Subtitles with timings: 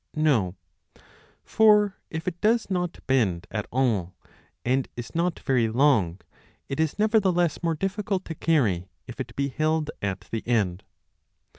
[0.17, 0.55] No,
[1.43, 4.15] for if it does not bend at all
[4.65, 6.19] and is not very long,
[6.67, 10.83] it is 10 nevertheless more difficult to carry if it is held at the end.